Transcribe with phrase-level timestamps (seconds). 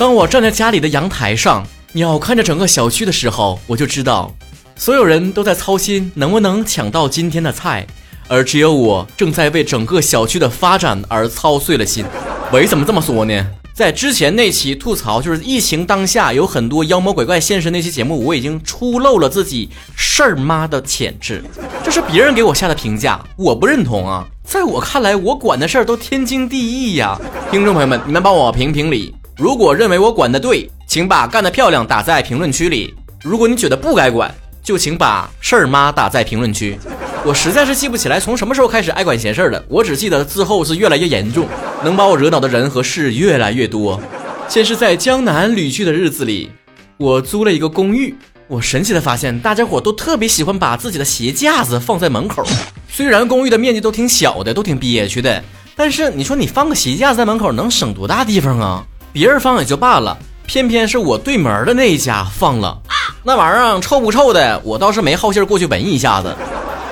[0.00, 1.62] 当我站在家里的阳台上，
[1.92, 4.34] 鸟看着整个小区的时候，我就知道，
[4.74, 7.86] 所有人都在操心能不能抢到今天的菜，
[8.26, 12.02] 而只有我正在为整个小区的发展而操碎了心。
[12.50, 13.46] 为什么这么说呢？
[13.74, 21.44] 在之前那期吐槽，就是疫情当下有很多妖魔鬼怪现身那期节目，我已经出露了自己事儿妈的潜质。
[21.84, 24.26] 这是别人给我下的评价，我不认同啊。
[24.42, 27.20] 在我看来，我管的事儿都天经地义呀。
[27.50, 29.14] 听众朋友们，你们帮我评评理。
[29.40, 34.30] 如果认为我管的对，请把干得漂亮打在评论区里；如果你觉得不该管，
[34.62, 36.78] 就请把事儿妈打在评论区。
[37.24, 41.48] 我实在是记不起来从什么时候开始爱管闲事儿了，我只记得之后是越来越严重，
[41.82, 43.98] 能把我惹恼的人和事越来越多。
[44.46, 46.50] 先是在江南旅居的日子里，
[46.98, 48.14] 我租了一个公寓。
[48.46, 52.44] 我神奇的发现，大家伙都特别喜欢把自己的鞋架子放在门口。
[52.90, 55.42] 虽然公寓的面积都挺小的，都挺憋屈的，
[55.74, 58.86] 但是你说你放个鞋架在门口能省多大地方啊？
[59.12, 60.16] 别人放也就罢了，
[60.46, 62.78] 偏偏是我对门的那一家放了，
[63.24, 64.60] 那玩意儿臭不臭的？
[64.64, 66.34] 我倒是没好心过去闻一下子。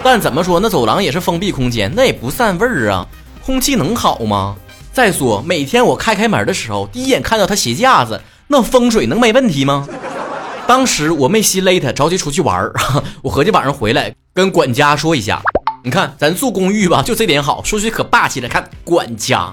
[0.02, 3.06] 但怎么说，那走廊也是封闭空间，那也不散味儿啊，
[3.44, 4.56] 空气能好吗？
[4.92, 9.86] 再说每天我开开门的时候，第一眼看到他鞋架子，那风水能没问题吗？
[10.66, 12.72] 当时我没心勒他，着急出去玩儿，
[13.22, 15.40] 我合计晚上回来跟管家说一下。
[15.82, 18.48] 你看咱住公寓吧，就这点好，说句可霸气了。
[18.48, 19.52] 看管家，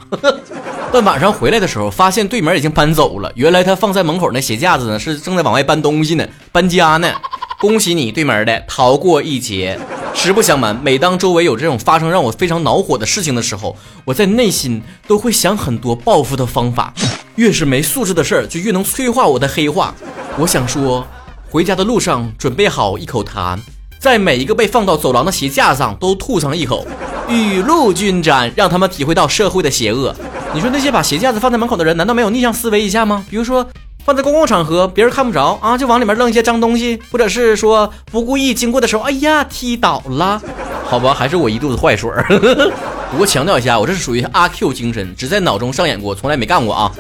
[0.96, 3.30] 但晚上回来的时候，发现对门已经搬走了。
[3.36, 7.12] 原来他放在门口那鞋架子呢，是正在往外搬东西呢，搬家呢。
[7.60, 9.78] 恭喜你，对门的逃过一劫。
[10.14, 16.94] 实不相瞒，每当周围有这种发生让我非常恼火的事情的时候，我在内心都会想很多报复的方法。
[17.36, 19.94] 越是没素质的事儿，就越能催化我的黑化。
[20.38, 21.06] 我想说，
[21.50, 23.60] 回家的路上准备好一口痰，
[24.00, 26.88] 在每一个被放到走廊的鞋架上都吐上一口，
[27.28, 30.16] 雨露均沾，让他们体会到社会的邪恶。
[30.54, 33.26] 你说那些把鞋架子放在门口的人，难道没有逆向思维一下吗？
[33.30, 33.68] 比如说。
[34.06, 40.40] 放在公共场合，别人看不着啊，就往里面扔一些脏东西，或者是说不故意经过的时候，哎呀，踢倒了，
[40.88, 42.24] 好吧，还是我一肚子坏水儿。
[43.10, 46.92] 不过强调一下，我这是属于阿 Q 精神，只在脑中上演过，从来没干过啊。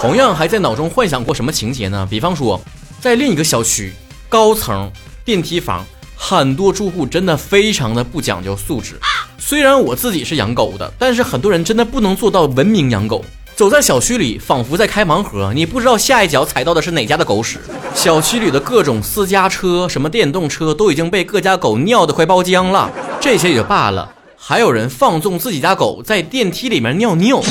[0.00, 2.08] 同样还在脑中幻想过什么情节呢？
[2.10, 2.58] 比方说，
[2.98, 3.92] 在另一个小区
[4.30, 4.90] 高层
[5.22, 5.84] 电梯房，
[6.26, 8.94] 很多住户真的非常的不讲究素质。
[9.36, 13.22] 虽然我自己是养狗的，但是很多人真的不能做到文明养狗。
[13.54, 17.58] 走在小区里，仿佛在开盲盒，你不知道下一脚踩到的是哪家的狗屎。
[17.94, 22.90] 小区里的各种私家车、什么电动车，都已经被各家狗尿得快包浆了。
[23.20, 27.42] 这些也就罢了，还有人放纵自己家狗在电梯里面尿尿，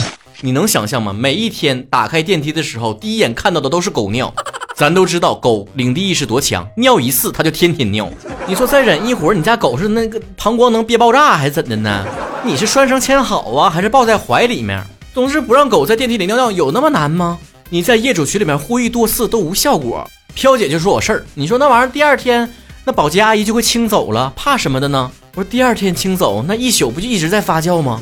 [0.42, 1.14] 你能想象吗？
[1.14, 4.34] 每一天打开电梯的时候，第一眼看到的都是狗尿。
[4.76, 8.10] 咱都知道狗领地意识多强，尿一次它就天天尿。
[8.48, 12.06] 你说再忍一会儿，你家狗是那个膀胱能憋爆炸还是怎的呢？
[12.44, 14.84] 你是拴绳牵好啊，还是抱在怀里面？
[15.14, 17.38] 总之不让狗在电梯里尿尿有那么难吗？
[17.70, 20.10] 你在业主群里面呼吁多次都无效果。
[20.34, 22.52] 飘姐就说我事儿，你说那玩意儿第二天
[22.84, 25.12] 那保洁阿姨就会清走了，怕什么的呢？
[25.36, 28.02] 我说第二天清走那一宿不就一直在发酵吗？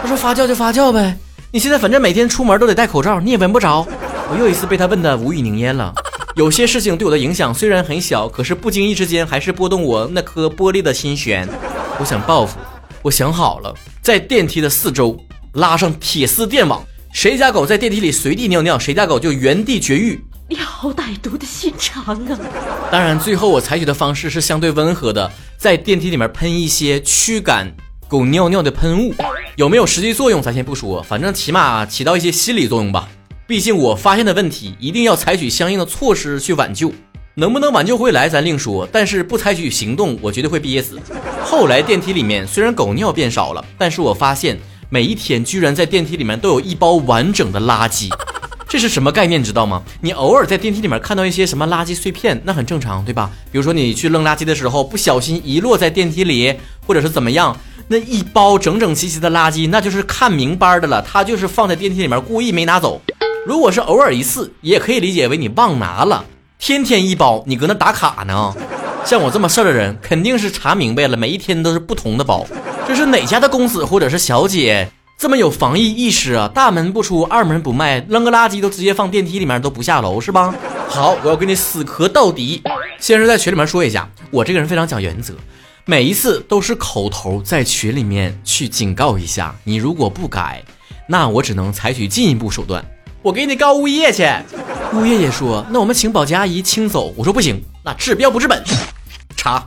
[0.00, 1.16] 他说发酵就发酵呗，
[1.50, 3.84] 你现在反正每天出门都得戴口罩，你也闻不着。
[4.30, 5.92] 我又一次被他问的无语凝噎了。
[6.34, 11.46] 有些事情对我的影响虽然很小，可是不经意之间还是拨动我那颗玻璃的心弦。
[11.98, 12.58] 我想报复，
[13.02, 15.18] 我想好了，在电梯的四周。
[15.56, 16.82] 拉上铁丝电网，
[17.12, 20.18] 谁家狗在电梯里随地尿尿，谁家狗就原地绝育。
[20.48, 22.40] 你好歹毒的心肠啊！
[22.90, 27.70] 当然，最后我采取的方式是相对温和的，在电梯里面喷一些驱赶
[28.08, 29.14] 狗尿尿的喷雾，
[29.56, 33.06] 有没有实际作用咱先不说，反正起码起到一些心理作用吧。
[33.52, 36.90] 毕竟我发现的问题，一定要采取相应的措施去挽救。
[37.34, 40.98] 能不能挽救回来咱另说，但是不采取行动，我绝对会憋死。
[41.44, 44.58] 后来电梯里面虽然狗尿变少了，但是我发现。
[44.88, 48.08] 每一天居然在电梯里面都有一包完整的垃圾，
[48.66, 49.44] 这是什么概念？
[49.44, 49.82] 知道吗？
[50.00, 53.30] 你偶尔在电梯里面看到一些什么垃圾碎片，那很正常，对吧？
[53.50, 56.54] 比如说你去扔垃圾的时候不小心遗落在电梯里，
[56.86, 57.54] 或者是怎么样，
[57.88, 63.00] 那一包整整齐齐的垃圾，那就是看明白的了，它就是放在电梯里面故意没拿走。
[63.44, 66.24] 如果是偶尔一次，也可以理解为你忘拿了。
[66.60, 68.54] 天天一包，你搁那打卡呢？
[69.04, 72.46] 像我这么事儿的人，肯定是查明白了，每一天都是不同的包。
[72.86, 76.48] 这是哪家的公子或者是小姐这么有防疫意识啊？
[76.54, 80.54] 大门不出，二门不迈，扔个垃圾都直接放电梯里面，都不下楼是吧？
[80.88, 82.62] 好，我要跟你死磕到底。
[83.00, 85.34] 先是在群里面说一下，我这个人非常讲原则，
[85.84, 90.62] 每一次都是口头在群里面去警告一下你，如果不改，
[91.08, 92.84] 那我只能采取进一步手段，
[93.22, 94.28] 我给你告物业去。
[94.94, 97.14] 物业也说，那我们请保洁阿姨清走。
[97.16, 98.62] 我说不行，那治标不治本，
[99.36, 99.64] 查，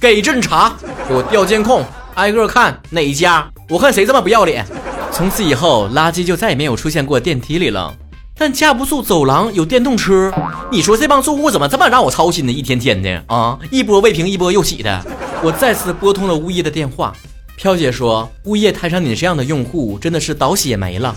[0.00, 0.74] 给朕查，
[1.08, 1.84] 给我调监控。
[2.14, 4.66] 挨个看哪家，我看谁这么不要脸。
[5.10, 7.94] 从此以后，垃圾就再也没有出现过电梯里了。
[8.36, 10.32] 但架不住走廊有电动车。
[10.70, 12.52] 你说这帮住户怎么这么让我操心呢？
[12.52, 15.02] 一天天的啊，一波未平一波又起的。
[15.42, 17.12] 我再次拨通了物业的电话，
[17.56, 21.16] 飘姐说，物业摊上你这样的用户真的是倒血霉了，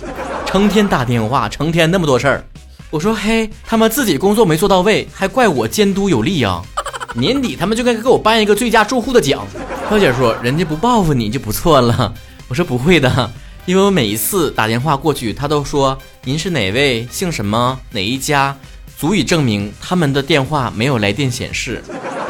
[0.55, 2.41] 成天打电话，成天那么多事儿。
[2.89, 6.61] 我说嘿，他们自己工作没做到位，还怪我监督有力啊！
[7.13, 9.45] 年底他们就该给我颁一个最佳住户的奖。
[9.89, 12.13] 飘姐说，人家不报复你就不错了。
[12.47, 13.29] 我说不会的，
[13.65, 18.55] 因为我每一次打电话过去，他都说您是哪位，姓什么，哪一家，
[18.97, 21.83] 足以证明他们的电话没有来电显示。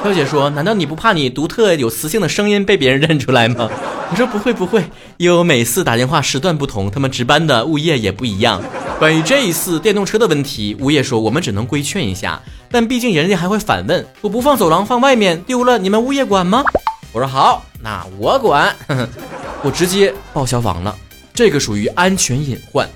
[0.06, 3.68] 飘姐说，难道你不怕你独特有磁性的声音被别人认出来吗？
[4.12, 4.86] 我说不会不会，
[5.18, 8.62] 因为我每次打电话时段不同，他们值班的物业也不一样。
[9.00, 16.64] 关于这一次电动车的问题，物业说我们只能规劝一下，但毕竟人家还会反问，我不放走廊放外面丢了，你们物业管吗？
[17.12, 18.76] 我说好，那我管，
[19.66, 20.96] 我直接报消防了，
[21.34, 22.88] 这个属于安全隐患。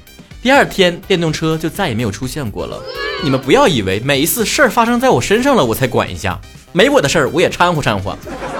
[0.43, 2.79] 第二天电动车就再也没有出现过了。
[3.23, 6.39] 你们不要以为每一次事儿发生在我身上了我才管一下，
[6.71, 8.15] 没我的事儿我也掺和掺和。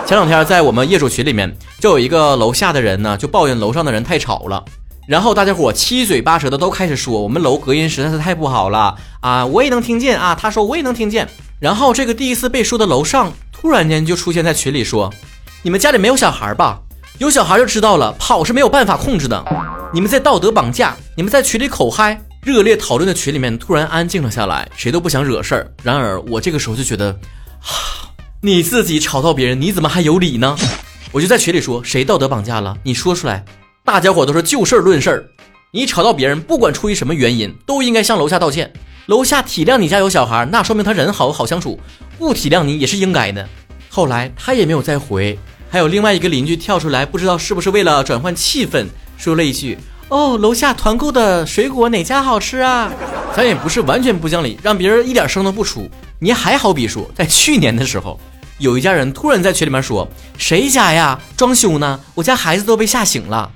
[0.06, 4.64] 前两天在我们业主群里面，就有一个楼下的人呢，就抱怨楼上的人太吵了。
[5.08, 9.46] 然后大家伙七嘴八舌的都开始说我们楼隔音实在是太不好了啊！
[9.46, 11.28] 我也能听见啊，他说我也能听见。
[11.60, 15.12] 然后这个第一次被说的楼上突然间就出现在群里说
[15.64, 16.80] ：“你们家里没有小孩吧？
[17.18, 19.44] 有小孩就知道了，跑是没有办法控制的。
[19.92, 25.72] 你们在道德绑架，你们在群里口嗨。”热烈讨论的群里面突然安静了下来，谁都不想惹事儿。
[25.84, 27.14] 然而我这个时候就觉得，
[28.42, 30.58] 你自己吵到别人，你怎么还有理呢？
[31.12, 32.78] 我就在群里说：“谁道德绑架了？
[32.84, 33.44] 你说出来。”
[33.84, 35.26] 大家伙都是就事儿论事儿，
[35.72, 38.72] 你吵到别人，不管出于什么原因，都应该向楼下道歉。
[39.08, 41.80] 楼下体谅你家有小孩，那说明他人好，好相处；
[42.20, 43.48] 不体谅你也是应该的。
[43.90, 45.40] 后来他也没有再回。
[45.72, 48.86] 还有另外一个邻居跳出来，不知道是不是为了转换气氛，
[49.18, 49.78] 说了一句
[50.10, 52.92] ：“哦，楼下团购的水果哪家好吃啊？”
[53.36, 55.90] 咱也不是完全不讲理，让别人一点声都不出。
[56.21, 58.19] 你还好比说，在去年的时候，
[58.57, 60.06] 有一家人突然在群里面说
[60.38, 61.18] ：“谁家呀？
[61.38, 61.98] 装修呢？
[62.13, 63.50] 我家孩子都被吓醒了。”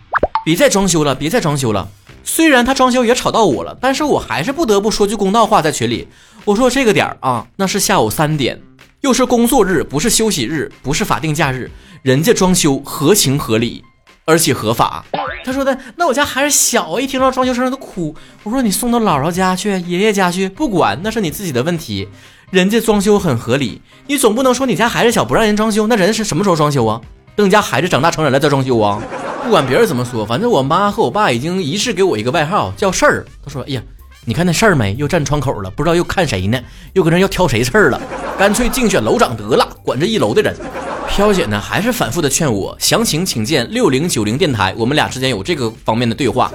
[0.45, 1.89] 别再装修了，别再装修了。
[2.23, 6.07] 虽然他装修也吵到我了，但是我还是不得不说句公道话，在群里
[6.45, 8.61] 我说这个点儿啊，那是下午三点，
[9.01, 11.69] 又是工作日，不是休息日，不是法定假日，
[12.01, 13.83] 人家装修合情合理，
[14.23, 15.03] 而且合法。
[15.43, 18.15] 他说的那我家孩子小，一听到装修声都哭。
[18.43, 22.07] 我说你送到姥姥家去，爷爷家去，不管那是你自己的问题，
[22.53, 27.01] 人家装修很合理，你总不能说你家孩子小不让人装修，那人是什么时候装修啊？
[27.35, 29.01] 等你家孩子长大成人了再装修啊？
[29.43, 33.25] 不管别人怎么说，反正我妈和我爸已经一致给我一个外号，叫事儿。
[33.43, 33.81] 他说：“哎呀，
[34.23, 34.95] 你看那事儿没？
[34.99, 36.61] 又站窗口了，不知道又看谁呢？
[36.93, 37.99] 又搁那要挑谁刺儿了？
[38.37, 40.55] 干脆竞选楼长得了，管这一楼的人。”
[41.09, 44.75] 飘姐呢，还是反复的劝我，详情请见六零九零电台。
[44.77, 46.51] 我们俩之间有这个方面的对话。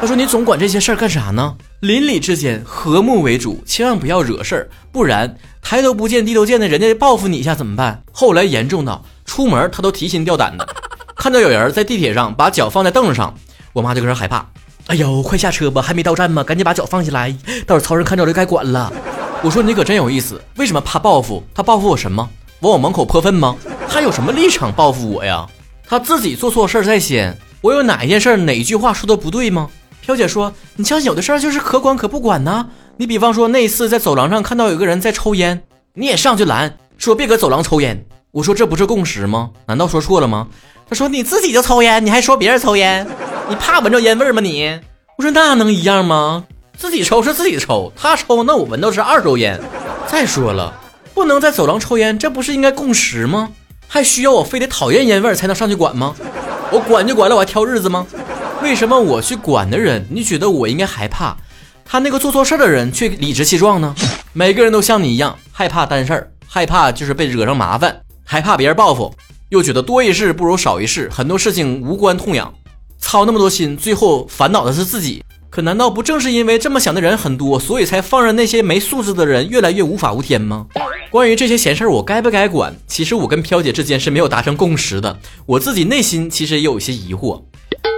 [0.00, 1.54] 他说：“你总管这些事儿干啥呢？
[1.80, 10.66] 邻里之间和睦为主，千万不要惹事儿，不然抬头不见低头见的，人家报复你一下怎么办？”后来严重到出门他都提心吊胆的。
[11.16, 13.34] 看到有人在地铁上把脚放在凳子上，
[13.74, 14.48] 我妈就搁这害怕。
[14.86, 16.42] 哎呦，快下车吧，还没到站吗？
[16.42, 17.30] 赶紧把脚放下来，
[17.66, 18.90] 到时候曹人看着就该管了。
[19.42, 21.44] 我说你可真有意思，为什么怕报复？
[21.54, 22.26] 他报复我什么？
[22.60, 23.54] 往我门口泼粪吗？
[23.86, 25.46] 他有什么立场报复我呀？
[25.86, 29.68] 他自己做错事儿在先，我有哪一件事、哪一句话说的不对吗？
[30.02, 32.66] 飘姐说，你像有的事儿就是可管可不管呢。
[32.96, 35.62] 你比方说那一次在走廊上看到有个人在抽烟，
[35.94, 38.04] 你也上去拦，说别搁走廊抽烟。
[38.32, 39.50] 我说这不是共识吗？
[39.66, 40.48] 难道说错了吗？
[40.88, 43.06] 他说：“你自己就抽烟，你还说别人抽烟？
[43.48, 44.40] 你怕闻着烟味吗？
[44.40, 44.80] 你？”
[45.16, 46.44] 我说：“那能一样吗？
[46.76, 49.60] 自己抽是自己抽，他抽那我闻到是二手烟。
[50.06, 50.74] 再说了，
[51.14, 53.50] 不能在走廊抽烟，这不是应该共识吗？
[53.86, 56.14] 还需要我非得讨厌烟味才能上去管吗？
[56.72, 58.06] 我管就管了，我还挑日子吗？
[58.62, 61.36] 为什么我去管的人，你觉得我应该害怕？
[61.84, 63.94] 他那个做错事儿的人却理直气壮呢？
[64.32, 69.12] 每个人都像你一样害怕担事儿，害怕就是被惹上麻烦，害怕别人报复。”
[69.48, 72.52] 又觉得多一事不如少一事，很多事情无关痛痒，
[72.98, 75.24] 操那么多心，最后烦恼的是自己。
[75.48, 80.66] 可难道不正是因为这么想的人很多，所以才放任那些没素质的人越来越无法无天吗？
[81.10, 82.72] 关于这些闲事儿，我该不该管？
[82.86, 87.42] 其实我跟飘姐之间是没有达成共识的，我自己内心其实也有一些疑惑。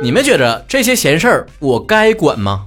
[0.03, 2.67] 你们觉着这些闲事儿我该管吗？